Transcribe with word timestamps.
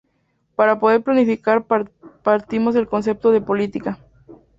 Para 0.55 0.79
poder 0.79 1.03
planificar 1.03 1.63
partimos 2.23 2.73
del 2.73 2.87
concepto 2.87 3.29
de 3.29 3.39
política. 3.39 3.99